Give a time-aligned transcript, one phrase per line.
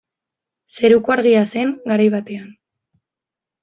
[0.77, 2.53] Zeruko Argia zen garai batean.